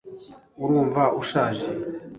[0.63, 1.67] urumva ushaje